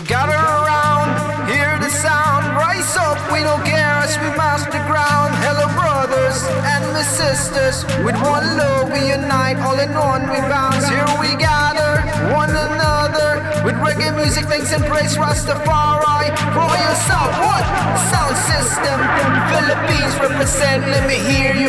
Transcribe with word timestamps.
gather 0.00 0.32
around, 0.32 1.12
hear 1.52 1.76
the 1.78 1.90
sound, 1.90 2.46
rise 2.56 2.96
up, 2.96 3.20
we 3.30 3.40
don't 3.44 3.62
care 3.62 4.00
as 4.00 4.16
we 4.16 4.32
master 4.40 4.72
the 4.72 4.80
ground. 4.88 5.36
Hello, 5.44 5.68
brothers 5.76 6.40
and 6.64 6.82
my 6.96 7.02
sisters, 7.02 7.84
with 8.00 8.16
one 8.24 8.56
love 8.56 8.88
we 8.88 9.12
unite, 9.12 9.60
all 9.60 9.78
in 9.78 9.92
one 9.92 10.24
we 10.32 10.40
bounce. 10.48 10.88
Here 10.88 11.04
we 11.20 11.36
gather, 11.36 12.00
one 12.32 12.48
another, 12.48 13.44
with 13.68 13.76
reggae 13.84 14.16
music, 14.16 14.46
thanks 14.46 14.72
and 14.72 14.82
praise 14.84 15.16
Rastafari. 15.20 16.32
Royal 16.56 16.96
South, 17.04 17.36
what? 17.44 17.64
Sound 18.08 18.36
system, 18.48 18.98
Philippines 19.52 20.14
represent, 20.24 20.88
let 20.88 21.04
me 21.06 21.20
hear 21.20 21.52
you 21.52 21.68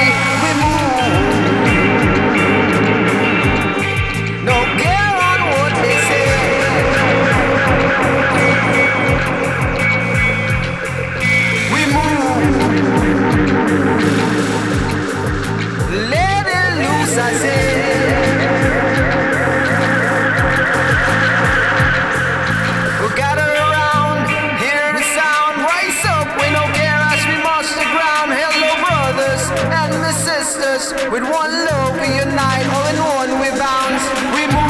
with 31.11 31.23
one 31.23 31.51
love 31.51 31.93
we 31.99 32.07
unite, 32.15 32.65
all 32.71 32.87
in 32.87 32.97
one 33.03 33.31
we 33.41 33.49
bounce, 33.59 34.03
we 34.33 34.60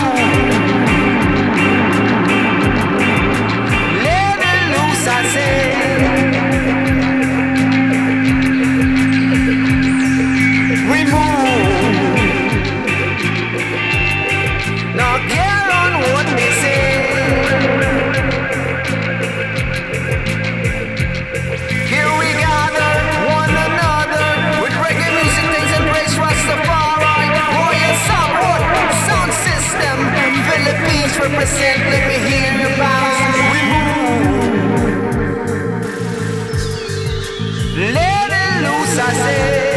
I 39.04 39.14
say. 39.14 39.71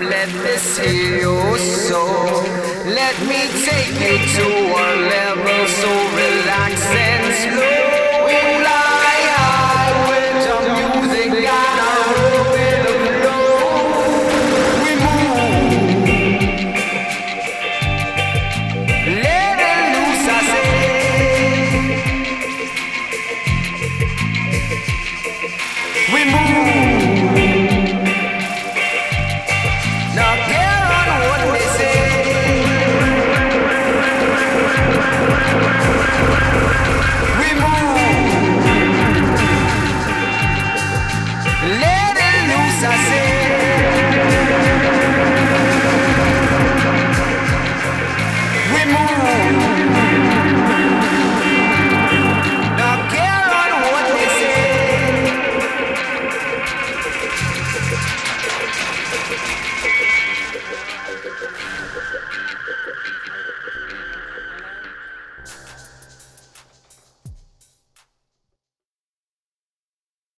Let 0.00 0.32
me 0.32 0.56
heal 0.56 1.20
your 1.20 1.58
soul. 1.58 2.42
Let 2.86 3.20
me 3.28 3.40
take 3.68 3.92
you 4.00 4.16
to 4.34 4.72